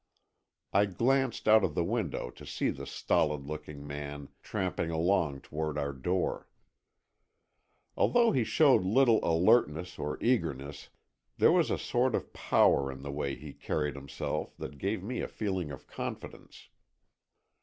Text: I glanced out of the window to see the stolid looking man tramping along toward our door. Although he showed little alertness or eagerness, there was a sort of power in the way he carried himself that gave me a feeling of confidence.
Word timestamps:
I 0.73 0.85
glanced 0.87 1.47
out 1.47 1.63
of 1.63 1.75
the 1.75 1.83
window 1.83 2.31
to 2.31 2.43
see 2.43 2.69
the 2.71 2.87
stolid 2.87 3.45
looking 3.45 3.85
man 3.85 4.29
tramping 4.41 4.89
along 4.89 5.41
toward 5.41 5.77
our 5.77 5.93
door. 5.93 6.47
Although 7.95 8.31
he 8.31 8.43
showed 8.43 8.81
little 8.83 9.19
alertness 9.23 9.99
or 9.99 10.17
eagerness, 10.19 10.89
there 11.37 11.51
was 11.51 11.69
a 11.69 11.77
sort 11.77 12.15
of 12.15 12.33
power 12.33 12.91
in 12.91 13.03
the 13.03 13.11
way 13.11 13.35
he 13.35 13.53
carried 13.53 13.93
himself 13.93 14.57
that 14.57 14.79
gave 14.79 15.03
me 15.03 15.21
a 15.21 15.27
feeling 15.27 15.69
of 15.69 15.85
confidence. 15.85 16.69